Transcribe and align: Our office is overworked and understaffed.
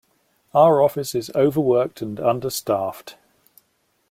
Our 0.55 0.81
office 0.81 1.13
is 1.13 1.29
overworked 1.35 2.01
and 2.01 2.19
understaffed. 2.19 3.17